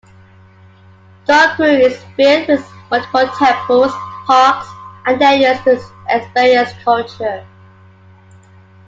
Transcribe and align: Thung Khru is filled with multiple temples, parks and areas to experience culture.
Thung 1.27 1.49
Khru 1.55 1.79
is 1.79 2.03
filled 2.15 2.47
with 2.47 2.67
multiple 2.89 3.27
temples, 3.37 3.91
parks 4.25 4.67
and 5.05 5.21
areas 5.21 5.61
to 5.65 5.79
experience 6.09 6.71
culture. 6.83 7.45